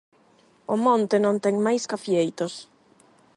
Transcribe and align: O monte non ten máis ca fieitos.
O 0.73 0.75
monte 0.85 1.15
non 1.25 1.35
ten 1.43 1.55
máis 1.65 1.83
ca 1.89 1.97
fieitos. 2.05 2.53